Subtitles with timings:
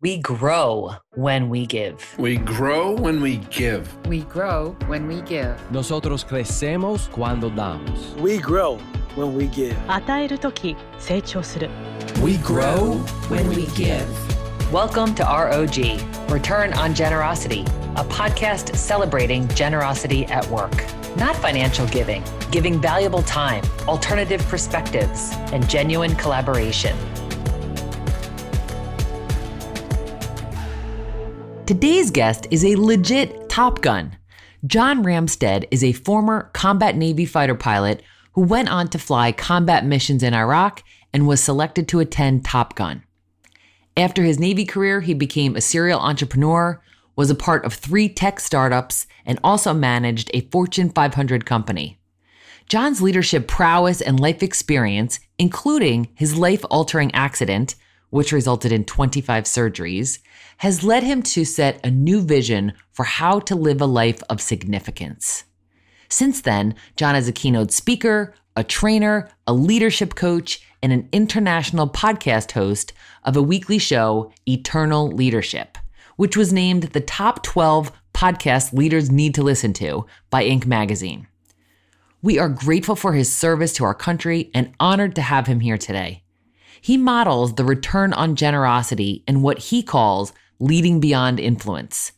[0.00, 2.14] We grow when we give.
[2.20, 3.88] We grow when we give.
[4.06, 5.56] We grow when we give.
[5.72, 8.14] Nosotros crecemos cuando damos.
[8.20, 8.78] We grow
[9.16, 9.74] when we give.
[9.88, 11.68] 与えるとき成長する
[12.22, 12.94] We grow
[13.28, 14.06] When we give.
[14.70, 15.98] Welcome to ROG,
[16.30, 17.64] Return on Generosity,
[17.96, 20.76] a podcast celebrating generosity at work.
[21.16, 26.96] Not financial giving, giving valuable time, alternative perspectives, and genuine collaboration.
[31.68, 34.16] Today's guest is a legit Top Gun.
[34.66, 38.02] John Ramstead is a former combat Navy fighter pilot
[38.32, 42.74] who went on to fly combat missions in Iraq and was selected to attend Top
[42.74, 43.02] Gun.
[43.98, 46.82] After his Navy career, he became a serial entrepreneur,
[47.16, 52.00] was a part of three tech startups, and also managed a Fortune 500 company.
[52.66, 57.74] John's leadership prowess and life experience, including his life altering accident,
[58.10, 60.18] which resulted in 25 surgeries,
[60.58, 64.40] has led him to set a new vision for how to live a life of
[64.40, 65.44] significance.
[66.08, 71.88] Since then, John is a keynote speaker, a trainer, a leadership coach, and an international
[71.88, 72.92] podcast host
[73.24, 75.76] of a weekly show, Eternal Leadership,
[76.16, 80.66] which was named the top 12 podcasts leaders need to listen to by Inc.
[80.66, 81.28] magazine.
[82.20, 85.78] We are grateful for his service to our country and honored to have him here
[85.78, 86.24] today.
[86.80, 92.12] He models the return on generosity in what he calls leading beyond influence.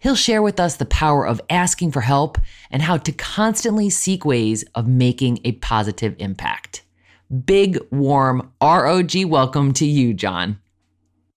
[0.00, 2.38] He'll share with us the power of asking for help
[2.70, 6.82] and how to constantly seek ways of making a positive impact.
[7.46, 10.58] Big, warm ROG welcome to you, John.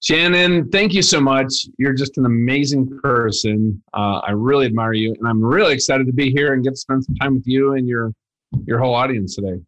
[0.03, 1.65] Shannon, thank you so much.
[1.77, 3.81] You're just an amazing person.
[3.93, 6.77] Uh, I really admire you, and I'm really excited to be here and get to
[6.77, 8.13] spend some time with you and your
[8.65, 9.59] your whole audience today.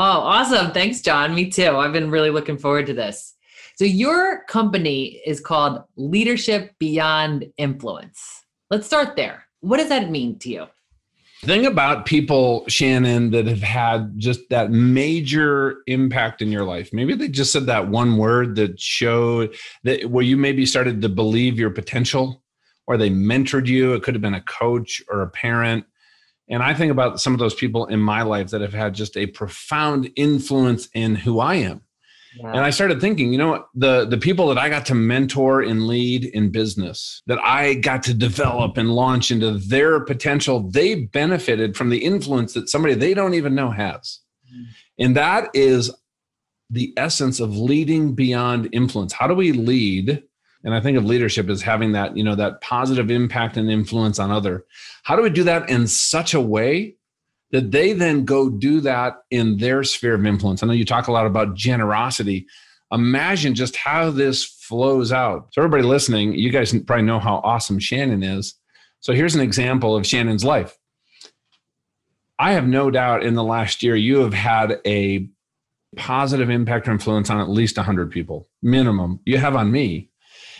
[0.00, 0.70] Oh, awesome.
[0.70, 1.34] Thanks, John.
[1.34, 1.76] Me too.
[1.76, 3.34] I've been really looking forward to this.
[3.74, 8.44] So, your company is called Leadership Beyond Influence.
[8.70, 9.42] Let's start there.
[9.58, 10.66] What does that mean to you?
[11.44, 16.90] thing about people, Shannon, that have had just that major impact in your life.
[16.92, 21.08] Maybe they just said that one word that showed that where you maybe started to
[21.08, 22.44] believe your potential,
[22.86, 23.94] or they mentored you.
[23.94, 25.84] It could have been a coach or a parent.
[26.50, 29.16] And I think about some of those people in my life that have had just
[29.16, 31.82] a profound influence in who I am.
[32.40, 35.86] And I started thinking, you know, the the people that I got to mentor and
[35.86, 41.76] lead in business, that I got to develop and launch into their potential, they benefited
[41.76, 44.20] from the influence that somebody they don't even know has.
[44.46, 44.62] Mm-hmm.
[45.00, 45.90] And that is
[46.70, 49.12] the essence of leading beyond influence.
[49.12, 50.22] How do we lead?
[50.64, 54.18] And I think of leadership as having that, you know, that positive impact and influence
[54.18, 54.64] on other.
[55.04, 56.96] How do we do that in such a way
[57.50, 60.62] that they then go do that in their sphere of influence.
[60.62, 62.46] I know you talk a lot about generosity.
[62.92, 65.48] Imagine just how this flows out.
[65.52, 68.54] So, everybody listening, you guys probably know how awesome Shannon is.
[69.00, 70.76] So, here's an example of Shannon's life.
[72.38, 75.28] I have no doubt in the last year you have had a
[75.96, 79.20] positive impact or influence on at least 100 people, minimum.
[79.24, 80.10] You have on me.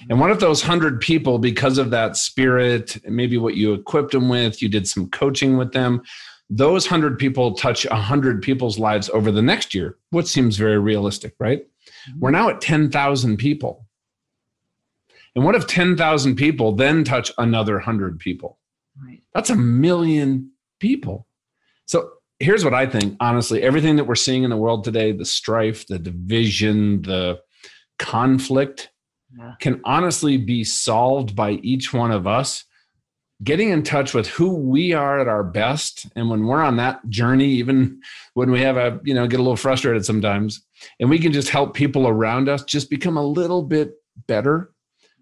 [0.09, 4.29] And what if those 100 people, because of that spirit, maybe what you equipped them
[4.29, 6.03] with, you did some coaching with them,
[6.51, 10.79] those 100 people touch a 100 people's lives over the next year, what seems very
[10.79, 11.61] realistic, right?
[11.61, 12.21] Mm-hmm.
[12.21, 13.87] We're now at 10,000 people.
[15.35, 18.59] And what if 10,000 people then touch another 100 people?
[19.01, 19.23] Right.
[19.35, 21.27] That's a million people.
[21.87, 22.11] So
[22.41, 25.87] here's what I think honestly, everything that we're seeing in the world today the strife,
[25.87, 27.41] the division, the
[27.99, 28.91] conflict
[29.39, 29.55] Yeah.
[29.61, 32.65] can honestly be solved by each one of us
[33.45, 36.07] getting in touch with who we are at our best.
[36.17, 38.01] And when we're on that journey even
[38.35, 40.65] when we have a you know get a little frustrated sometimes
[40.99, 43.93] and we can just help people around us just become a little bit
[44.27, 44.73] better.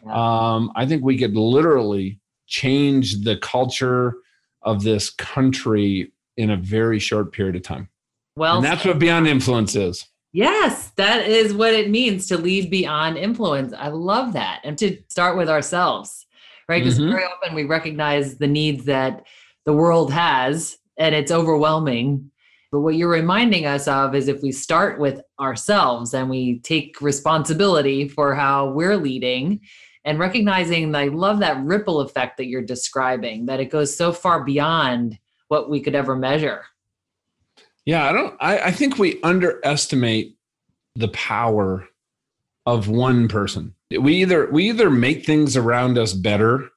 [0.06, 4.14] Um, i think we could literally change the culture
[4.62, 7.88] of this country in a very short period of time.
[8.36, 10.06] Well, and that's what beyond influence is
[10.36, 13.72] Yes, that is what it means to lead beyond influence.
[13.72, 14.60] I love that.
[14.64, 16.26] And to start with ourselves,
[16.68, 16.84] right?
[16.84, 17.08] Because Mhm.
[17.08, 19.24] very often we recognize the needs that
[19.64, 22.30] the world has and it's overwhelming.
[22.70, 27.00] But what you're reminding us of is if we start with ourselves and we take
[27.00, 29.60] responsibility for how we're leading
[30.04, 34.44] and recognizing, I love that ripple effect that you're describing, that it goes so far
[34.44, 35.18] beyond
[35.48, 36.66] what we could ever measure.
[37.86, 38.36] Yeah, I don't.
[38.40, 40.35] I, I think we underestimate
[40.96, 41.88] the power
[42.64, 43.74] of one person.
[43.90, 46.68] We either we either make things around us better,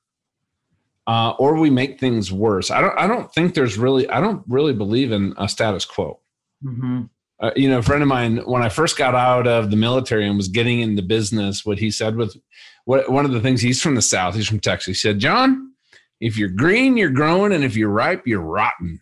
[1.08, 2.70] uh, or we make things worse.
[2.70, 2.98] I don't.
[3.00, 4.08] I don't think there's really.
[4.10, 6.20] I don't really believe in a status quo.
[6.64, 7.04] Mm-hmm.
[7.40, 10.28] uh, you know, a friend of mine, when I first got out of the military
[10.28, 12.38] and was getting into business, what he said was,
[12.86, 14.88] what one of the things he's from the South, he's from Texas.
[14.88, 15.74] He said, John,
[16.20, 19.00] if you're green, you're growing, and if you're ripe, you're rotten.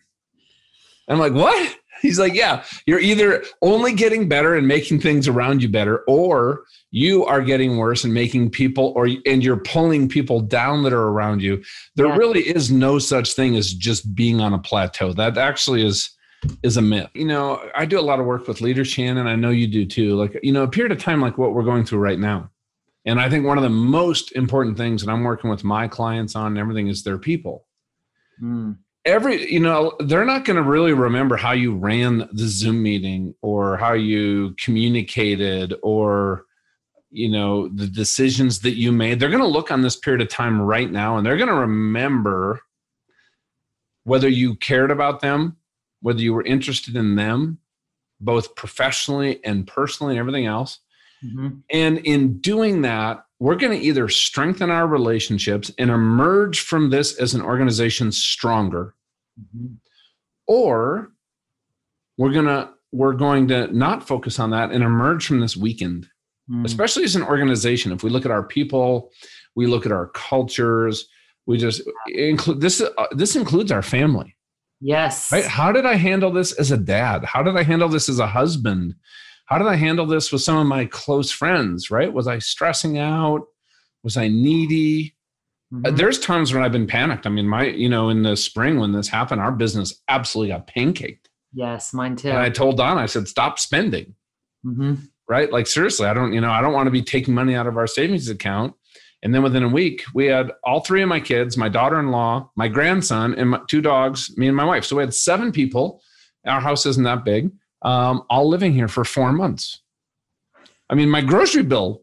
[1.08, 1.77] I'm like, what?
[2.02, 6.64] He's like, yeah, you're either only getting better and making things around you better, or
[6.90, 11.08] you are getting worse and making people, or and you're pulling people down that are
[11.08, 11.62] around you.
[11.96, 12.16] There Yeah.
[12.16, 15.12] really is no such thing as just being on a plateau.
[15.12, 16.10] That actually is
[16.62, 17.10] is a myth.
[17.14, 19.26] You know, I do a lot of work with leaders, Shannon.
[19.26, 20.14] I know you do too.
[20.14, 22.50] Like, you know, a period of time like what we're going through right now.
[23.04, 26.36] And I think one of the most important things that I'm working with my clients
[26.36, 27.66] on and everything is their people
[28.40, 28.76] Mm.
[29.08, 33.34] Every you know they're not going to really remember how you ran the zoom meeting
[33.42, 36.44] or how you communicated or
[37.10, 40.28] you know the decisions that you made they're going to look on this period of
[40.28, 42.60] time right now and they're going to remember
[44.04, 45.56] whether you cared about them
[46.02, 47.58] whether you were interested in them
[48.20, 50.80] both professionally and personally and everything else
[51.24, 51.62] Mhm.
[51.72, 57.16] and in doing that, we're going to either strengthen our relationships and emerge from this
[57.18, 58.94] as an organization stronger,
[59.38, 59.76] Mhm.
[60.46, 61.12] or
[62.16, 66.08] we're going to we're going to not focus on that and emerge from this weakened.
[66.50, 66.64] Mm.
[66.64, 69.10] Especially as an organization, if we look at our people,
[69.54, 71.06] we look at our cultures,
[71.44, 72.80] we just include this.
[72.80, 74.34] Uh, this includes our family.
[74.80, 75.30] Yes.
[75.30, 75.44] Right?
[75.44, 77.24] How did I handle this as a dad?
[77.24, 78.94] How did I handle this as a husband?
[79.46, 81.90] How did I handle this with some of my close friends?
[81.90, 82.10] Right?
[82.12, 83.42] Was I stressing out?
[84.02, 85.14] Was I needy?
[85.72, 85.96] Uh, Mhm.
[85.96, 87.26] There's times when I've been panicked.
[87.26, 90.66] I mean, my, you know, in the spring when this happened, our business absolutely got
[90.66, 91.26] pancaked.
[91.52, 92.28] Yes, mine too.
[92.30, 94.14] And I told Don, I said, stop spending.
[94.62, 94.94] hmm
[95.28, 95.52] Right?
[95.52, 97.76] Like seriously, I don't, you know, I don't want to be taking money out of
[97.76, 98.74] our savings account.
[99.22, 102.68] And then within a week, we had all three of my kids, my daughter-in-law, my
[102.68, 104.84] grandson, and my two dogs, me and my wife.
[104.86, 106.00] So we had seven people.
[106.46, 107.50] Our house isn't that big.
[107.82, 109.82] Um, all living here for four months.
[110.88, 112.02] I mean, my grocery bill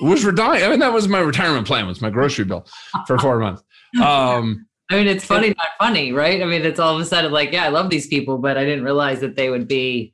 [0.00, 0.62] was redying.
[0.62, 1.86] I mean, that was my retirement plan.
[1.86, 2.66] Was my grocery bill
[3.06, 3.62] for four months.
[4.02, 6.42] Um, I mean, it's funny, not funny, right?
[6.42, 8.64] I mean, it's all of a sudden like, yeah, I love these people, but I
[8.64, 10.12] didn't realize that they would be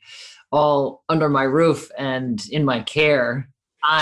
[0.52, 3.48] all under my roof and in my care.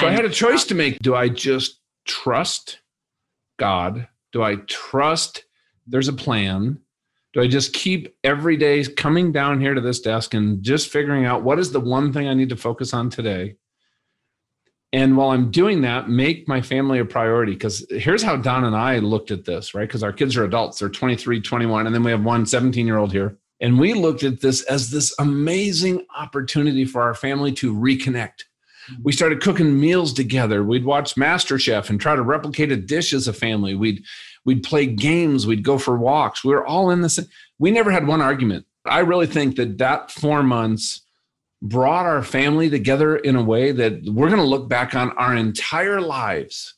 [0.00, 0.98] So I had a choice to make.
[0.98, 2.80] Do I just trust
[3.58, 4.06] God?
[4.32, 5.44] Do I trust
[5.86, 6.78] there's a plan?
[7.32, 11.24] Do I just keep every day coming down here to this desk and just figuring
[11.24, 13.56] out what is the one thing I need to focus on today?
[14.92, 17.52] And while I'm doing that, make my family a priority.
[17.52, 19.86] Because here's how Don and I looked at this, right?
[19.86, 22.96] Because our kids are adults, they're 23, 21, and then we have one 17 year
[22.96, 23.36] old here.
[23.60, 28.44] And we looked at this as this amazing opportunity for our family to reconnect.
[28.90, 29.02] Mm-hmm.
[29.02, 30.64] We started cooking meals together.
[30.64, 33.74] We'd watch masterchef and try to replicate a dish as a family.
[33.74, 34.02] We'd
[34.44, 35.46] we'd play games.
[35.46, 36.42] We'd go for walks.
[36.42, 37.20] We were all in this
[37.58, 38.64] we never had one argument.
[38.86, 41.02] I really think that that four months
[41.62, 45.36] brought our family together in a way that we're going to look back on our
[45.36, 46.74] entire lives.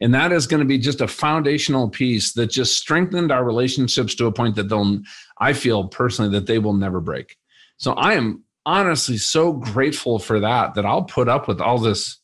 [0.00, 4.14] And that is going to be just a foundational piece that just strengthened our relationships
[4.14, 5.00] to a point that they'll
[5.38, 7.36] i feel personally that they will never break.
[7.76, 12.18] So i am honestly so grateful for that that I'll put up with all this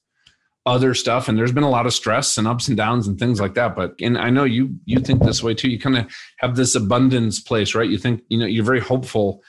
[0.66, 1.26] other stuff.
[1.26, 3.74] And there's been a lot of stress and ups and downs and things like that.
[3.74, 5.70] But and I know you you think this way too.
[5.70, 7.88] You kind of have this abundance place right?
[7.88, 9.42] You think you know you're very hopeful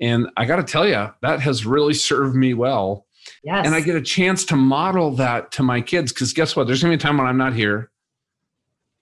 [0.00, 3.06] and I got to tell you that has really served me well.
[3.44, 3.66] Yes.
[3.66, 6.66] and I get a chance to model that to my kids because guess what?
[6.66, 7.90] There's going to be a time when I'm not here.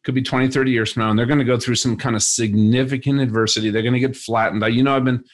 [0.02, 2.16] Could be 20 30 years from now and they're going to go through some kind
[2.16, 3.70] of significant adversity.
[3.70, 4.62] They're going to get flattened.
[4.74, 5.24] You know I've been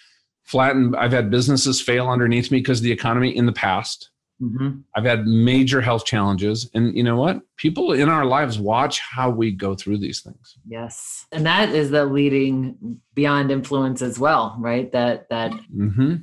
[0.45, 0.97] flattened.
[0.97, 4.83] I've had businesses fail underneath me because of the economy in the past Mhm.
[4.95, 9.31] I've had major health challenges and you know what people in our lives watch how
[9.31, 11.27] we go through these things Yes.
[11.33, 14.93] And that is the leading beyond influence as well, right?
[14.93, 16.17] That that hmm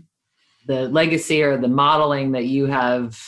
[0.65, 3.19] the legacy or the modeling that you have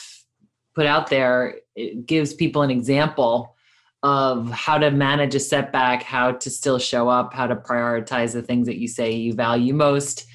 [0.76, 3.56] put out there it gives people an example
[4.04, 8.42] of how to manage a setback how to still show up how to prioritize the
[8.42, 10.28] things that you say you value most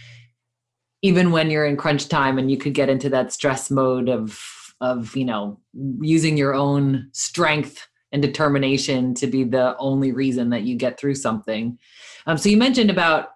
[1.02, 4.38] even when you're in crunch time and you could get into that stress mode of
[4.80, 5.58] of you know
[6.00, 11.14] using your own strength and determination to be the only reason that you get through
[11.14, 11.78] something.
[12.26, 13.30] Um, so you mentioned about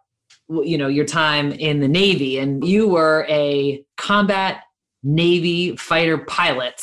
[0.48, 4.64] you know your time in the navy and you were a combat
[5.02, 6.82] navy fighter pilot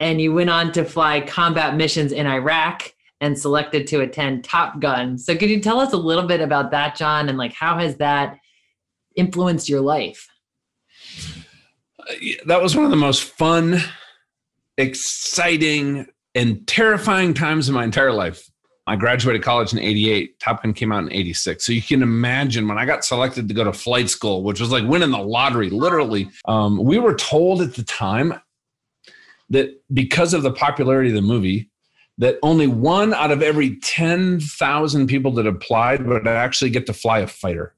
[0.00, 4.80] and you went on to fly combat missions in iraq and selected to attend top
[4.80, 5.16] gun.
[5.16, 7.96] So could you tell us a little bit about that john and like how has
[7.96, 8.38] that
[9.16, 10.28] influenced your life
[12.46, 13.80] that was one of the most fun
[14.76, 18.50] exciting and terrifying times in my entire life
[18.86, 20.38] I graduated college in 88.
[20.40, 21.64] Top Gun came out in 86.
[21.64, 24.70] So you can imagine when I got selected to go to flight school, which was
[24.70, 26.28] like winning the lottery, literally.
[26.46, 28.38] Um, we were told at the time
[29.48, 31.70] that because of the popularity of the movie,
[32.18, 37.20] that only one out of every 10,000 people that applied would actually get to fly
[37.20, 37.73] a fighter.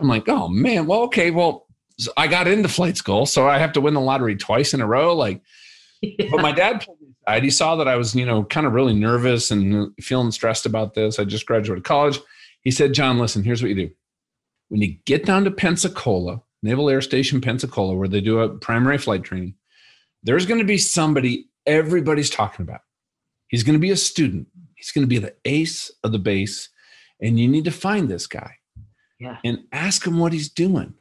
[0.00, 1.66] I'm like, oh man, well, okay, well,
[1.98, 4.80] so I got into flight school, so I have to win the lottery twice in
[4.80, 5.14] a row.
[5.14, 5.40] Like,
[6.30, 7.44] but my dad pulled me aside.
[7.44, 10.66] He saw that I was, you know, kind of really nervous and uh, feeling stressed
[10.66, 11.18] about this.
[11.18, 12.18] I just graduated college.
[12.62, 13.90] He said, John, listen, here's what you do.
[14.68, 18.98] When you get down to Pensacola, Naval Air Station, Pensacola, where they do a primary
[18.98, 19.54] flight training,
[20.22, 22.80] there's going to be somebody everybody's talking about.
[23.48, 24.48] He's going to be a student.
[24.74, 26.70] He's going to be the ace of the base.
[27.20, 28.56] And you need to find this guy
[29.24, 29.38] Yeah.
[29.44, 30.94] and ask him what he's doing.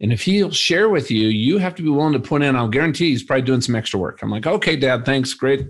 [0.00, 2.54] And if he'll share with you, you have to be willing to put in.
[2.54, 4.20] I'll guarantee he's probably doing some extra work.
[4.22, 5.34] I'm like, okay, dad, thanks.
[5.34, 5.66] Great.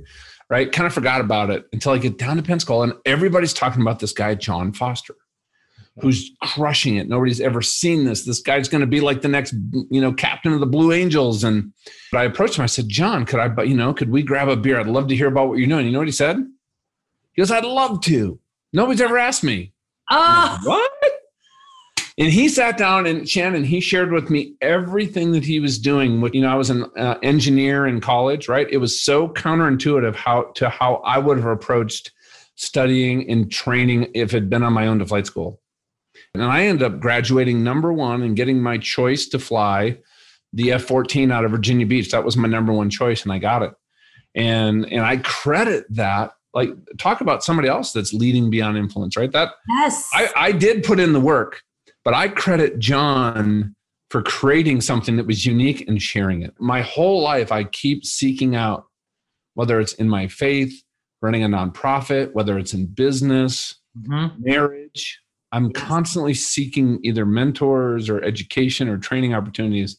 [0.51, 0.71] Right.
[0.71, 4.01] Kind of forgot about it until I get down to Pensacola and everybody's talking about
[4.01, 5.15] this guy, John Foster,
[6.01, 7.09] who's crushing it.
[7.09, 8.25] Nobody's ever seen this.
[8.25, 9.55] This guy's going to be like the next,
[9.91, 11.43] you know, captain of the Blue Angels.
[11.45, 11.73] And
[12.13, 12.63] but I approached him.
[12.63, 14.79] I said, John, could I, you know, could we grab a beer?
[14.79, 15.87] I'd love to hear about what you're doing.
[15.87, 16.37] You know what he said?
[17.33, 18.39] He goes, I'd love to.
[18.73, 19.73] Nobody's ever asked me.
[20.11, 20.91] Ah, What?
[22.19, 26.21] And he sat down and Shannon, he shared with me everything that he was doing.
[26.35, 28.67] You know, I was an uh, engineer in college, right?
[28.71, 32.11] It was so counterintuitive how to how I would have approached
[32.57, 35.61] studying and training if it had been on my own to flight school.
[36.35, 39.99] And I ended up graduating number one and getting my choice to fly
[40.53, 42.11] the F 14 out of Virginia Beach.
[42.11, 43.73] That was my number one choice, and I got it.
[44.35, 46.33] And and I credit that.
[46.55, 49.31] Like, talk about somebody else that's leading beyond influence, right?
[49.31, 50.09] That yes.
[50.15, 51.63] I, I did put in the work,
[52.09, 53.75] but I credit John
[54.09, 56.55] for creating something that was unique and sharing it.
[56.59, 58.87] My whole life, I keep seeking out,
[59.53, 60.83] whether it's in my faith,
[61.21, 64.39] running a nonprofit, whether it's in business, Mhm.
[64.39, 65.21] marriage.
[65.53, 69.99] I'm constantly seeking either mentors or education or training opportunities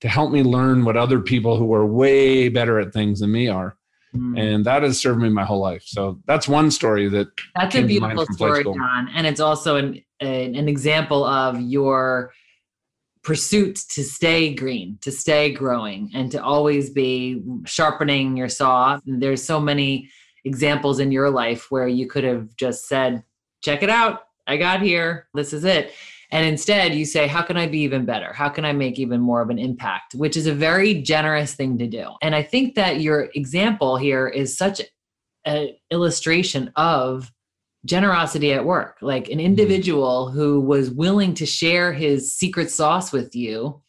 [0.00, 3.48] to help me learn what other people who are way better at things than me
[3.48, 3.76] are.
[4.16, 4.40] Mm.
[4.40, 5.82] And that has served me my whole life.
[5.84, 8.64] So that's one story that That's a came to mind beautiful story.
[8.64, 12.32] John, and it's also an, an an example of your
[13.22, 18.98] pursuit to stay green, to stay growing, and to always be sharpening your saw.
[19.06, 20.08] And There's so many
[20.44, 23.22] examples in your life where you could have just said,
[23.62, 25.28] "Check it out, I got here.
[25.34, 25.92] This is it."
[26.32, 28.32] And instead, you say, How can I be even better?
[28.32, 30.14] How can I make even more of an impact?
[30.14, 32.10] Which is a very generous thing to do.
[32.22, 34.80] And I think that your example here is such
[35.44, 37.32] an illustration of
[37.84, 38.98] generosity at work.
[39.00, 39.46] Like an mm-hmm.
[39.46, 43.80] individual who was willing to share his secret sauce with you.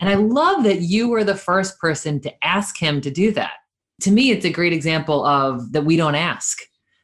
[0.00, 3.54] And i love that you were the first person to ask him to do that.
[4.02, 6.58] To me it's a great example of that we don't ask.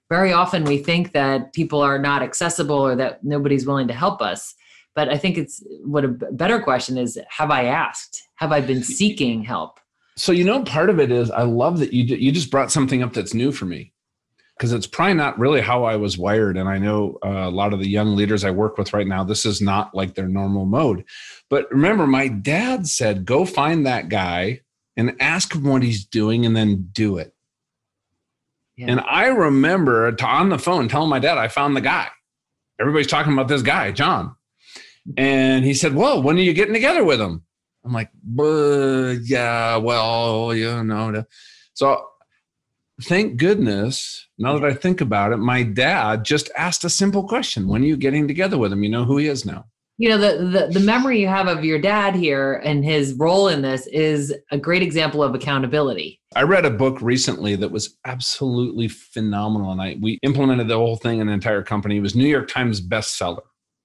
[0.09, 4.21] Very often we think that people are not accessible or that nobody's willing to help
[4.21, 4.55] us.
[4.95, 8.23] But i think it's what a better question is have i asked?
[8.37, 9.79] Have i been seeking help?
[10.17, 13.03] So you know, part of it is I love that you you just brought something
[13.03, 13.93] up that's new for me,
[14.57, 17.75] because it's probably not really how I was wired, and I know uh, a lot
[17.75, 19.23] of the young leaders I work with right now.
[19.23, 21.05] This is not like their normal mode.
[21.51, 24.61] But remember, my dad said, "Go find that guy
[24.97, 27.35] and ask him what he's doing, and then do it."
[28.77, 28.87] Yeah.
[28.89, 32.09] And I remember on the phone telling my dad, "I found the guy."
[32.81, 34.37] Everybody's talking about this guy, John,
[35.19, 37.43] and he said, "Well, when are you getting together with him?"
[37.85, 41.25] I'm like, "Uh, yeah, well, you know.
[41.75, 42.07] So
[43.03, 47.69] thank goodness, now that I think about it, my dad just asked a simple question.
[47.69, 48.83] When are you getting together with him?
[48.83, 49.65] You know who he is now.
[49.99, 53.49] you know the, the the memory you have of your dad here and his role
[53.49, 57.97] in this is a great example of accountability I read a book recently that was
[58.05, 59.73] absolutely phenomenal.
[59.73, 61.97] And I we implemented the whole thing in an entire company.
[61.97, 63.41] It was New York Times bestseller.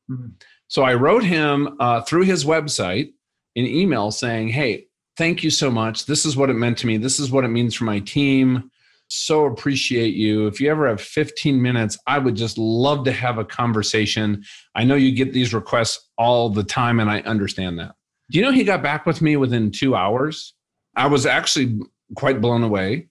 [0.10, 0.34] Mhm.
[0.68, 3.08] So I wrote him uh, through his website
[3.56, 4.88] an email saying, Hey,
[5.18, 6.06] thank you so much.
[6.08, 6.98] This is what it meant to me.
[6.98, 8.70] This is what it means for my team.
[9.14, 10.48] So appreciate you.
[10.48, 14.42] If you ever have 15 minutes, I would just love to have a conversation.
[14.74, 17.96] I know you get these requests all the time, and I understand that.
[18.32, 20.54] Do you know he got back with me within two hours?
[20.96, 21.78] I was actually
[22.16, 23.10] quite blown away.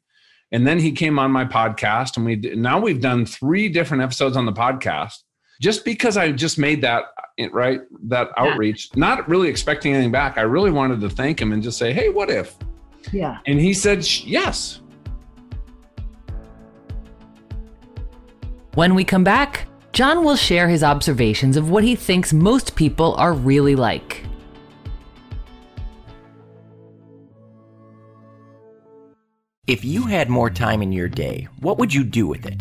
[0.52, 4.38] And then he came on my podcast, and we now we've done three different episodes
[4.38, 5.16] on the podcast.
[5.60, 7.04] Just because I just made that
[7.38, 8.42] eh, right that Yeah.
[8.44, 10.38] outreach, not really expecting anything back.
[10.38, 12.56] I really wanted to thank him and just say, "Hey, what if?"
[13.12, 14.80] yeah And he said, "Yes."
[18.74, 23.14] When we come back john will share his observations of what he thinks most people
[23.14, 24.24] are really like
[29.66, 32.60] If you had more time in your day, what would you do with it?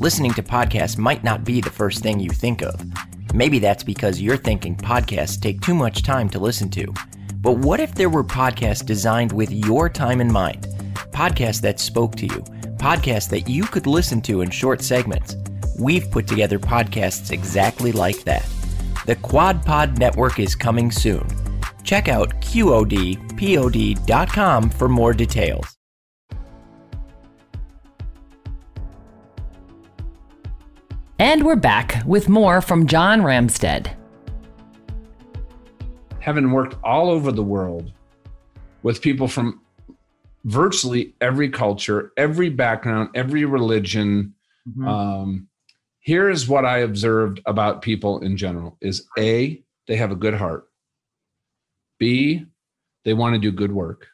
[0.00, 2.84] listening to podcasts might not be the first thing you think of.
[3.32, 6.92] Maybe that's because you're thinking podcasts take too much time to listen to.
[7.36, 10.66] But what if there were podcasts designed with your time in mind?
[11.12, 12.42] Podcasts that spoke to you,
[12.76, 15.36] podcasts that you could listen to in short segments.
[15.78, 18.46] We've put together podcasts exactly like that.
[19.06, 21.26] The Quad Pod Network is coming soon.
[21.82, 23.20] Check out QODPOD.com
[24.70, 25.76] for more details.
[31.18, 33.94] And we're back with more from John Ramstead.
[36.20, 37.92] Having worked all over the world
[38.82, 39.60] with people from
[40.44, 44.34] virtually every culture, every background, every religion,
[44.68, 44.86] Mhm.
[44.88, 45.48] um,
[46.04, 50.34] here is what I observed about people in general: is a they have a good
[50.34, 50.68] heart.
[51.98, 52.44] B
[53.04, 54.06] they want to do good work.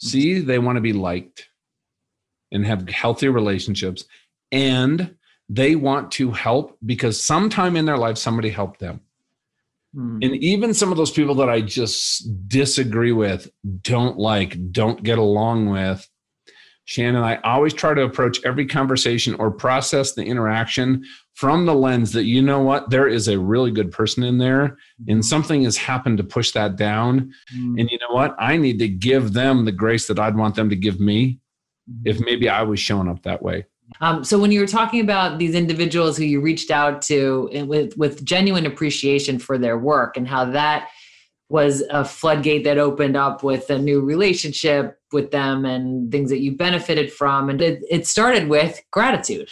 [0.00, 1.48] C they want to be liked
[2.50, 4.04] and have healthy relationships,
[4.50, 5.14] and
[5.48, 9.00] they want to help because sometime in their life somebody helped them.
[9.94, 10.18] Hmm.
[10.22, 13.50] And even some of those people that I just disagree with,
[13.82, 16.08] don't like, don't get along with,
[16.86, 22.12] Shannon, I always try to approach every conversation or process the interaction from the lens
[22.12, 24.78] that, you know what, there is a really good person in there
[25.08, 27.32] and something has happened to push that down.
[27.52, 27.78] Hmm.
[27.78, 28.36] And you know what?
[28.38, 31.40] I need to give them the grace that I'd want them to give me
[32.04, 33.66] if maybe I was showing up that way.
[34.00, 37.96] Um, so when you were talking about these individuals who you reached out to with
[37.96, 40.88] with genuine appreciation for their work and how that
[41.48, 46.40] was a floodgate that opened up with a new relationship with them and things that
[46.40, 49.50] you benefited from and it, it started with gratitude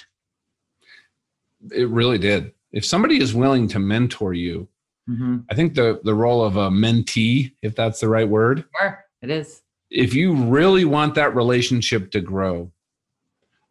[1.70, 2.52] It really did.
[2.72, 4.68] If somebody is willing to mentor you,
[5.08, 5.38] mm-hmm.
[5.50, 9.30] I think the the role of a mentee, if that's the right word, sure it
[9.30, 9.62] is
[9.94, 12.70] if you really want that relationship to grow,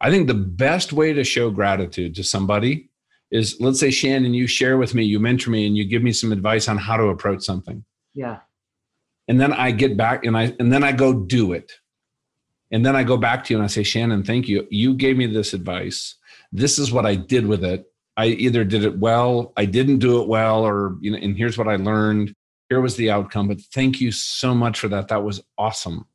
[0.00, 2.88] I think the best way to show gratitude to somebody
[3.30, 6.12] is let's say Shannon, you share with me, you mentor me, and you give me
[6.12, 7.84] some advice on how to approach something.
[8.14, 8.38] Yeah
[9.28, 11.72] And then I get back and I and then I go do it.
[12.70, 14.66] And then I go back to you and I say, Shannon, thank you.
[14.70, 16.16] You gave me this advice.
[16.50, 17.84] This is what I did with it.
[18.16, 21.58] I either did it well, I didn't do it well, or you know, and here's
[21.58, 22.34] what I learned.
[22.68, 23.48] Here was the outcome.
[23.48, 25.08] But thank you so much for that.
[25.08, 26.06] That was awesome.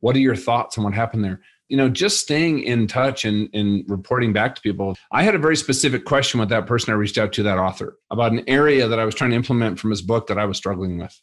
[0.00, 1.40] What are your thoughts on what happened there?
[1.68, 4.96] You know, just staying in touch and, and reporting back to people.
[5.10, 7.98] I had a very specific question with that person I reached out to, that author,
[8.10, 10.56] about an area that I was trying to implement from his book that I was
[10.56, 11.20] struggling with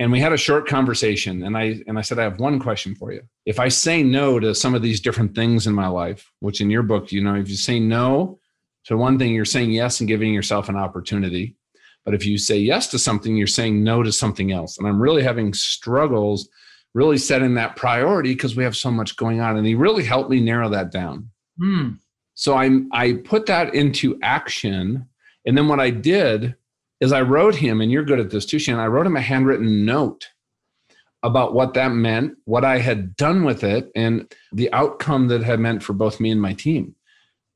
[0.00, 2.96] and we had a short conversation and i and i said i have one question
[2.96, 3.22] for you.
[3.46, 6.70] If i say no to some of these different things in my life which in
[6.70, 8.40] your book you know if you say no
[8.86, 11.54] to one thing you're saying yes and giving yourself an opportunity.
[12.06, 14.78] But if you say yes to something you're saying no to something else.
[14.78, 16.48] And i'm really having struggles
[16.92, 20.28] really setting that priority because we have so much going on and he really helped
[20.28, 21.30] me narrow that down.
[21.60, 21.90] Hmm.
[22.34, 25.06] so I I put that into action,
[25.44, 26.56] and then what I did
[27.00, 28.80] is I wrote him, and you're good at this too, Shannon.
[28.80, 30.28] I wrote him a handwritten note
[31.22, 35.60] about what that meant, what I had done with it, and the outcome that had
[35.60, 36.94] meant for both me and my team.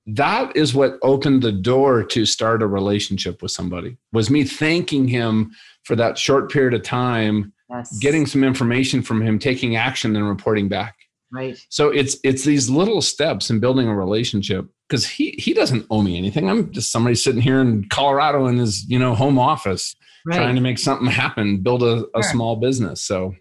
[0.06, 3.96] That is what opened the door to start a relationship with somebody.
[4.12, 5.52] Was me thanking him
[5.84, 10.28] for that short period of time, yes getting some information from him, taking action, and
[10.28, 11.03] reporting back
[11.34, 15.86] right so it's it's these little steps in building a relationship because he he doesn't
[15.90, 19.38] owe me anything i'm just somebody sitting here in colorado in his you know home
[19.38, 19.94] office
[20.24, 22.32] right trying to make something happen build a, a Sure.
[22.32, 23.34] small business so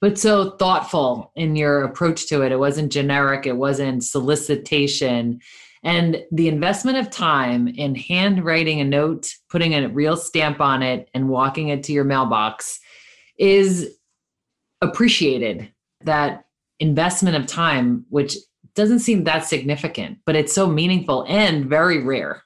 [0.00, 2.52] but so thoughtful in your approach to it.
[2.52, 5.40] It wasn't generic, it wasn't solicitation.
[5.82, 11.08] And the investment of time in handwriting a note, putting a real stamp on it,
[11.14, 12.80] and walking it to your mailbox
[13.38, 13.96] is
[14.80, 15.70] appreciated.
[16.04, 16.44] That
[16.80, 18.36] investment of time, which
[18.74, 22.42] doesn't seem that significant, but it's so meaningful and very rare.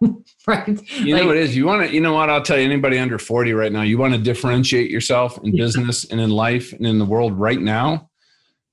[0.48, 0.66] right?
[1.00, 2.64] you Like- know what it is you want to you know what i'll tell you
[2.64, 5.62] anybody under 40 right now you want to differentiate yourself in Yeah.
[5.64, 8.10] business and in life and in the world right now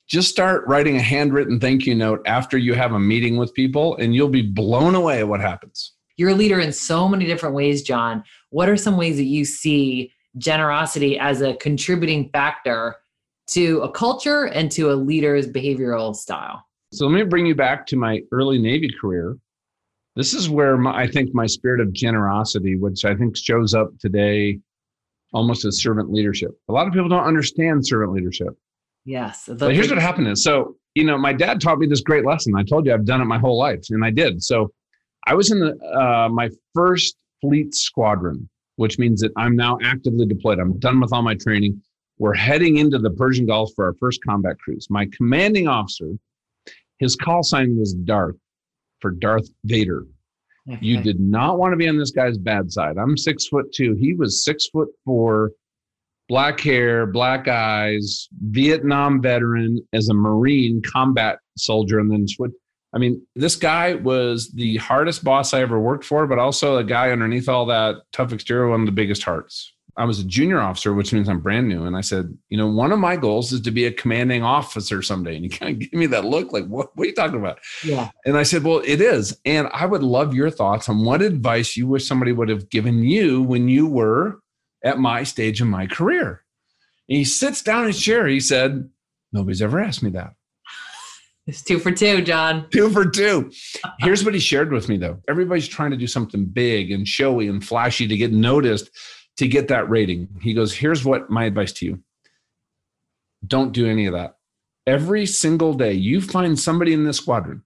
[0.07, 3.95] just start writing a handwritten thank you note after you have a meeting with people
[3.97, 7.53] and you'll be blown away at what happens You're a leader in so many different
[7.53, 8.23] ways, John.
[8.49, 12.95] What are some ways that you see generosity as a contributing factor
[13.51, 16.63] to a culture and to a leader's behavioral style?
[16.93, 19.37] So let me bring you back to my early Navy career.
[20.15, 23.89] This is where my, I think my spirit of generosity, which I think shows up
[23.99, 24.59] today
[25.33, 26.51] almost as servant leadership.
[26.67, 28.57] A lot of people don't understand servant leadership.
[29.05, 29.47] Yes.
[29.47, 32.53] But here's what happened is so, you know, my dad taught me this great lesson.
[32.55, 34.43] I told you I've done it my whole life, and I did.
[34.43, 34.71] So
[35.27, 40.25] I was in the, uh, my first fleet squadron, which means that I'm now actively
[40.25, 40.59] deployed.
[40.59, 41.81] I'm done with all my training.
[42.19, 44.87] We're heading into the Persian Gulf for our first combat cruise.
[44.89, 46.11] My commanding officer,
[46.99, 48.35] his call sign was Darth.
[48.99, 50.05] for Darth Vader.
[50.81, 52.97] You did not want to be on this guy's bad side.
[52.97, 53.95] I'm six foot two.
[53.95, 55.51] He was six foot four,
[56.27, 62.51] black hair, black eyes, Vietnam veteran as a Marine combat soldier, and then switch.
[62.93, 66.83] I mean, this guy was the hardest boss I ever worked for, but also a
[66.83, 69.73] guy underneath all that tough exterior, one of the biggest hearts.
[69.97, 71.85] I was a junior officer, which means I'm brand new.
[71.85, 75.01] And I said, you know, one of my goals is to be a commanding officer
[75.01, 75.35] someday.
[75.35, 77.59] And he kind of gave me that look like, what, what are you talking about?
[77.83, 78.09] Yeah.
[78.25, 79.37] And I said, Well, it is.
[79.45, 83.03] And I would love your thoughts on what advice you wish somebody would have given
[83.03, 84.39] you when you were
[84.83, 86.43] at my stage in my career.
[87.09, 88.27] And he sits down in his chair.
[88.27, 88.89] He said,
[89.31, 90.33] Nobody's ever asked me that.
[91.49, 92.67] It's two for two, John.
[92.69, 93.51] Two for two.
[93.99, 95.19] Here's what he shared with me, though.
[95.27, 98.91] Everybody's trying to do something big and showy and flashy to get noticed
[99.39, 100.27] to get that rating.
[100.41, 102.03] He goes, Here's what my advice to you
[103.47, 104.35] don't do any of that.
[104.85, 107.63] Every single day, you find somebody in this squadron,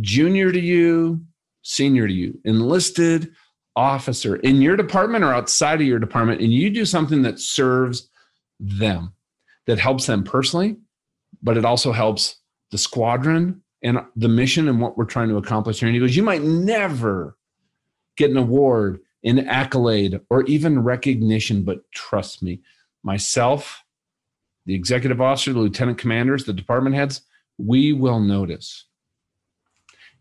[0.00, 1.24] junior to you,
[1.62, 3.32] senior to you, enlisted
[3.76, 8.10] officer in your department or outside of your department, and you do something that serves
[8.58, 9.14] them,
[9.66, 10.76] that helps them personally,
[11.42, 12.36] but it also helps
[12.72, 15.88] the squadron and the mission and what we're trying to accomplish here.
[15.88, 17.38] And he goes, You might never
[18.18, 22.60] get an award, an accolade, or even recognition, but trust me,
[23.02, 23.84] myself,
[24.66, 27.22] the executive officer, the lieutenant commanders, the department heads,
[27.58, 28.86] we will notice.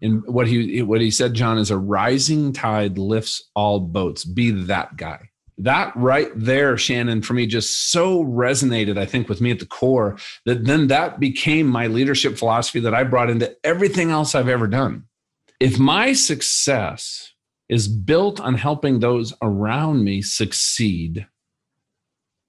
[0.01, 4.23] And what he what he said, John, is a rising tide lifts all boats.
[4.23, 5.29] Be that guy.
[5.57, 9.65] That right there, Shannon, for me, just so resonated, I think, with me at the
[9.65, 14.47] core that then that became my leadership philosophy that I brought into everything else I've
[14.47, 15.03] ever done.
[15.59, 17.33] If my success
[17.69, 21.25] is built on helping those around me succeed,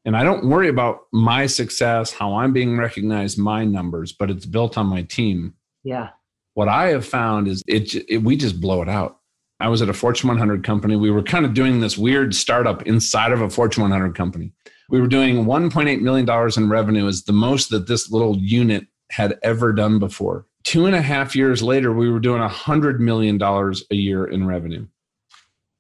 [0.05, 4.47] and I don't worry about my success, how I'm being recognized, my numbers, but it's
[4.47, 5.55] built on my team.
[5.85, 6.11] Yeah.
[6.55, 9.19] What I have found is it, it we just blow it out.
[9.61, 10.97] I was at a Fortune 100 company.
[10.97, 14.53] We were kind of doing this weird startup inside of a Fortune 100 company.
[14.89, 18.87] We were doing 1.8 million dollars in revenue, is the most that this little unit
[19.11, 20.47] had ever done before.
[20.65, 24.47] Two and a half years later, we were doing 100 million dollars a year in
[24.47, 24.87] revenue.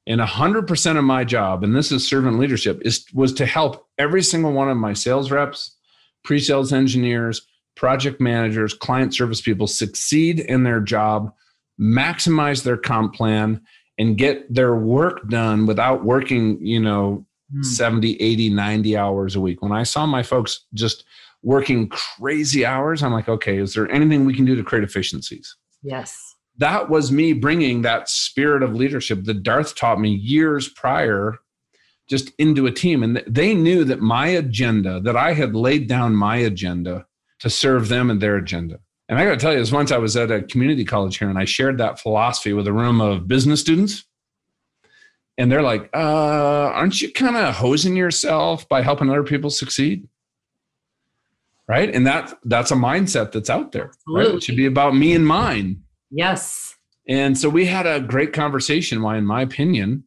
[0.06, 4.22] And 100% of my job, and this is servant leadership, is was to help every
[4.22, 5.76] single one of my sales reps,
[6.24, 11.32] pre-sales engineers, project managers, client service people succeed in their job,
[11.80, 13.60] maximize their comp plan,
[13.98, 17.62] and get their work done without working, you know, Hmm.
[17.62, 19.62] 70, 80, 90 hours a week.
[19.62, 21.04] When I saw my folks just
[21.42, 25.56] working crazy hours, I'm like, okay, is there anything we can do to create efficiencies?
[25.82, 26.29] Yes.
[26.60, 31.38] That was me bringing that spirit of leadership that Darth taught me years prior
[32.06, 33.02] just into a team.
[33.02, 37.06] And they knew that my agenda, that I had laid down my agenda
[37.38, 38.78] to serve them and their agenda.
[39.08, 41.30] And I got to tell you, this once I was at a community college here
[41.30, 44.04] and I shared that philosophy with a room of business students.
[45.38, 45.96] And they're like, uh,
[46.74, 50.06] aren't you kind of hosing yourself by helping other people succeed?
[51.66, 51.92] Right.
[51.94, 53.92] And that that's a mindset that's out there.
[54.06, 54.26] Right?
[54.26, 55.84] It should be about me and mine.
[56.10, 56.76] Yes.
[57.08, 59.02] And so we had a great conversation.
[59.02, 60.04] Why, in my opinion,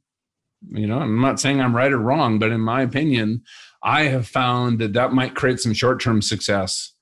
[0.70, 3.44] you know, I'm not saying I'm right or wrong, but in my opinion,
[3.84, 6.94] I have found that that might create some short term success.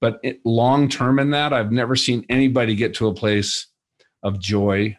[0.00, 3.66] But it, long term in that, I've never seen anybody get to a place
[4.22, 4.96] of joy,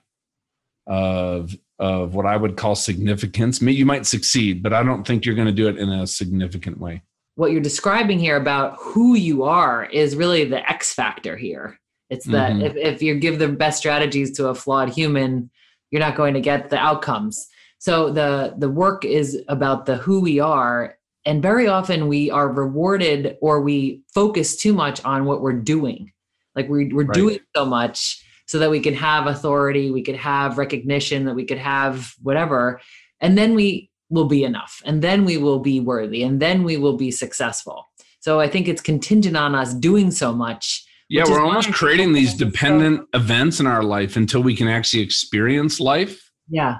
[0.87, 3.59] of of what I would call significance.
[3.59, 6.79] You might succeed, but I don't think you're going to do it in a significant
[6.79, 7.01] way.
[7.35, 11.79] What you're describing here about who you are is really the X factor here.
[12.11, 12.63] It's that Mhm.
[12.65, 15.49] if, if you give the best strategies to a flawed human,
[15.89, 17.47] you're not going to get the outcomes.
[17.79, 20.97] So the the work is about the who we are.
[21.25, 26.11] And very often we are rewarded or we focus too much on what we're doing.
[26.55, 27.13] Like we, we're Right.
[27.21, 31.45] doing so much so that we can have authority, we could have recognition, that we
[31.45, 32.81] could have whatever.
[33.21, 34.81] And then we will be enough.
[34.83, 36.21] And then we will be worthy.
[36.23, 37.85] And then we will be successful.
[38.19, 40.83] So I think it's contingent on us doing so much.
[41.11, 45.03] Yeah, we're almost creating these so- dependent events in our life until we can actually
[45.03, 46.31] experience life.
[46.49, 46.77] Yeah.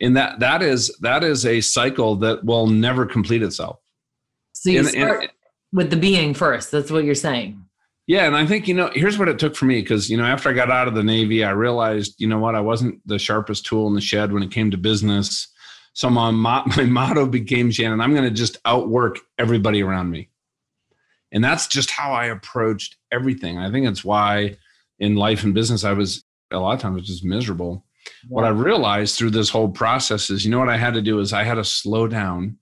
[0.00, 3.78] and that that is that is a cycle that will never complete itself
[4.52, 5.30] So you And- start and-
[5.72, 6.70] with the being first.
[6.70, 7.62] That's what you're saying.
[8.06, 10.24] yeah and i think you know here's what it took for me because you know
[10.24, 13.18] after i got out of the navy i realized you know what i wasn't the
[13.18, 15.46] sharpest tool in the shed when it came to business
[15.92, 16.30] so my,
[16.76, 20.28] my motto became shannon i'm going to just outwork everybody around me
[21.32, 24.56] and that's just how i approached everything i think it's why
[24.98, 27.84] in life and business i was a lot of times just miserable
[28.28, 31.20] what I realized through this whole process is, you know, what I had to do
[31.20, 32.56] is I had to slow down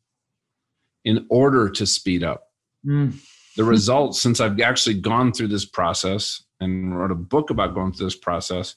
[1.05, 2.45] in order to speed up.
[2.87, 3.15] Mm.
[3.57, 7.93] The results, since I've actually gone through this process and wrote a book about going
[7.93, 8.77] through this process,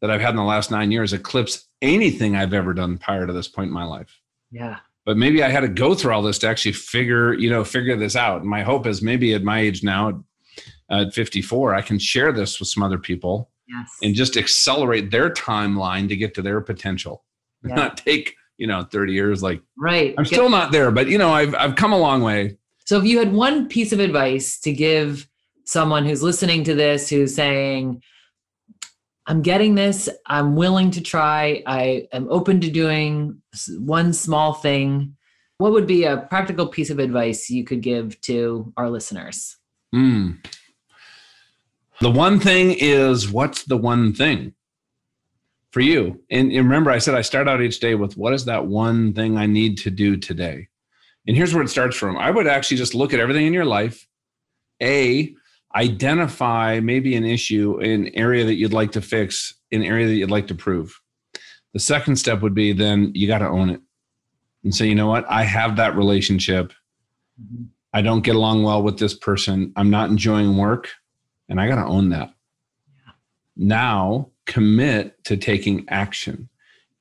[0.00, 3.32] that I've had in the last nine years eclipse anything I've ever done prior to
[3.32, 4.20] this point in my life.
[4.50, 4.78] Yeah.
[5.04, 7.96] But maybe I had to go through all this to actually figure, you know, figure
[7.96, 8.40] this out.
[8.42, 10.22] And my hope is maybe at my age now,
[10.90, 13.88] at 54, I can share this with some other people Yes.
[14.02, 17.24] and just accelerate their timeline to get to their potential.
[17.64, 17.76] Yeah.
[17.76, 19.40] Not take, you know, 30 years.
[19.40, 20.16] Like right.
[20.18, 22.56] I'm still not there, but you know, I've I've come a long way.
[22.84, 25.28] So if you had one piece of advice to give
[25.64, 28.02] someone who's listening to this who's saying,
[29.26, 33.40] I'm getting this, I'm willing to try, I am open to doing
[33.78, 35.16] one small thing,
[35.58, 39.56] what would be a practical piece of advice you could give to our listeners?
[39.92, 40.32] Hmm.
[42.00, 44.54] The one thing is what's the one thing
[45.70, 46.20] for you?
[46.30, 49.12] And, and remember, I said I start out each day with what is that one
[49.12, 50.66] thing I need to do today?
[51.28, 52.18] And here's where it starts from.
[52.18, 54.08] I would actually just look at everything in your life.
[54.82, 55.32] A,
[55.74, 60.30] identify maybe an issue, an area that you'd like to fix, an area that you'd
[60.30, 60.98] like to prove.
[61.72, 63.80] The second step would be then you got to own it
[64.64, 65.24] and say, you know what?
[65.28, 66.72] I have that relationship.
[67.40, 67.64] Mm-hmm.
[67.94, 69.72] I don't get along well with this person.
[69.76, 70.88] I'm not enjoying work,
[71.48, 72.32] and I got to own that.
[73.56, 76.48] Now commit to taking action,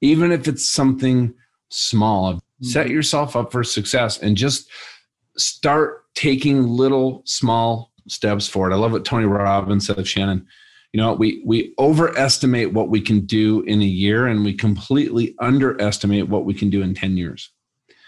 [0.01, 1.33] even if it's something
[1.69, 2.41] small.
[2.61, 2.95] Set mm-hmm.
[2.95, 4.69] yourself up for success and just
[5.37, 8.73] start taking little small steps forward.
[8.73, 10.45] I love what Tony Robbins said, of Shannon.
[10.93, 15.35] You know, we we overestimate what we can do in a year, and we completely
[15.39, 17.49] underestimate what we can do in ten years.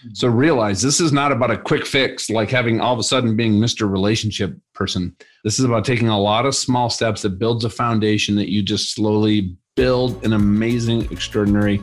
[0.03, 0.13] Mm-hmm.
[0.15, 3.37] So realize this is not about a quick fix, like having all of a sudden
[3.37, 3.89] being Mr.
[3.89, 5.15] Relationship person.
[5.45, 8.61] This is about taking a lot of small steps that builds a foundation that you
[8.61, 11.81] just slowly build an amazing, extraordinary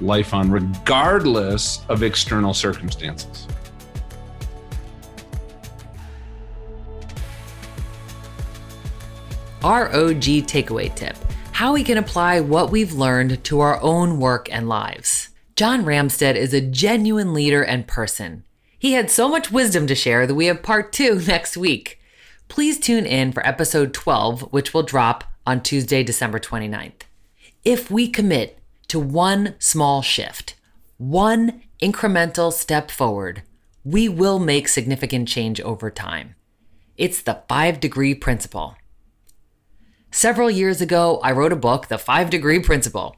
[0.00, 3.46] life on, regardless of external circumstances.
[9.62, 11.16] ROG takeaway tip
[11.52, 15.28] how we can apply what we've learned to our own work and lives.
[15.54, 18.44] John Ramstead is a genuine leader and person.
[18.78, 22.00] He had so much wisdom to share that we have part two next week.
[22.48, 27.02] Please tune in for episode 12, which will drop on Tuesday, December 29th.
[27.64, 30.56] If we commit to one small shift,
[30.96, 33.42] one incremental step forward,
[33.84, 36.34] we will make significant change over time.
[36.96, 38.76] It's the five degree principle.
[40.14, 43.16] Several years ago, I wrote a book, The Five Degree Principle.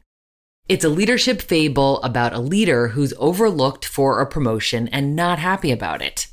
[0.68, 5.72] It's a leadership fable about a leader who's overlooked for a promotion and not happy
[5.72, 6.28] about it.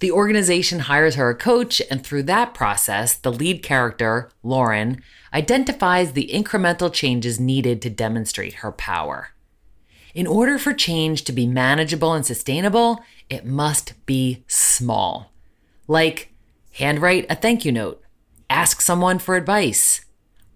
[0.00, 6.12] The organization hires her a coach, and through that process, the lead character, Lauren, identifies
[6.12, 9.30] the incremental changes needed to demonstrate her power.
[10.14, 15.32] In order for change to be manageable and sustainable, it must be small.
[15.88, 16.34] Like,
[16.72, 18.02] handwrite a thank you note,
[18.50, 20.04] ask someone for advice,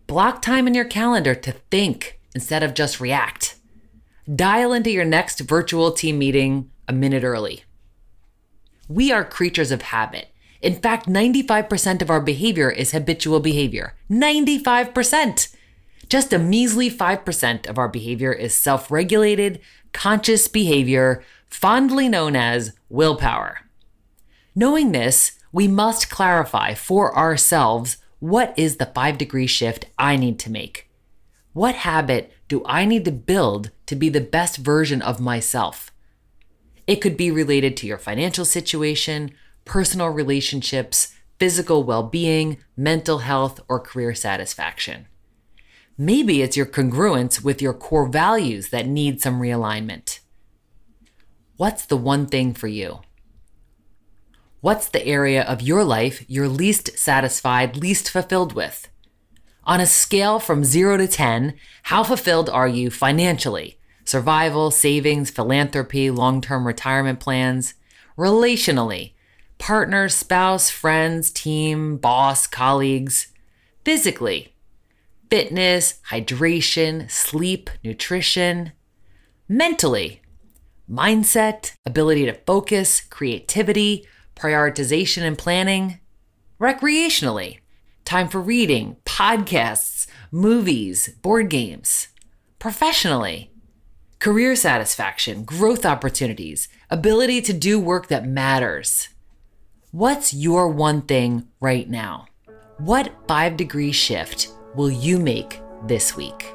[0.07, 3.57] block time in your calendar to think instead of just react,
[4.33, 7.64] dial into your next virtual team meeting a minute early.
[8.88, 10.29] We are creatures of habit.
[10.61, 13.94] In fact, 95% of our behavior is habitual behavior.
[14.11, 15.55] 95%!
[16.09, 19.61] Just a measly 5% of our behavior is self regulated,
[19.92, 23.61] conscious behavior, fondly known as willpower.
[24.55, 30.38] Knowing this, we must clarify for ourselves what is the five degree shift I need
[30.40, 30.88] to make?
[31.52, 35.90] What habit do I need to build to be the best version of myself?
[36.86, 39.32] It could be related to your financial situation,
[39.64, 45.06] personal relationships, physical well being, mental health, or career satisfaction.
[45.96, 50.20] Maybe it's your congruence with your core values that need some realignment.
[51.56, 53.00] What's the one thing for you?
[54.62, 58.88] What's the area of your life you're least satisfied, least fulfilled with?
[59.64, 63.79] On a scale from 0 to 10, how fulfilled are you financially?
[64.05, 67.73] Survival, savings, philanthropy, long term retirement plans?
[68.18, 69.14] Relationally,
[69.57, 73.29] partner, spouse, friends, team, boss, colleagues?
[73.83, 74.55] Physically,
[75.31, 78.73] fitness, hydration, sleep, nutrition?
[79.49, 80.20] Mentally,
[80.87, 84.07] mindset, ability to focus, creativity,
[84.40, 86.00] prioritization and planning.
[86.59, 87.59] Recreationally,
[88.05, 92.09] time for reading, podcasts, movies, board games.
[92.59, 93.50] Professionally,
[94.18, 99.09] career satisfaction, growth opportunities, ability to do work that matters.
[99.92, 102.26] What's your one thing right now?
[102.79, 106.55] What five degree shift will you make this week?